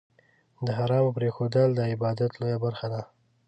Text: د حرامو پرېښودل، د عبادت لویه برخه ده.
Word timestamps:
د 0.65 0.67
حرامو 0.77 1.15
پرېښودل، 1.17 1.69
د 1.75 1.79
عبادت 1.93 2.31
لویه 2.39 2.57
برخه 2.65 2.87
ده. 2.93 3.01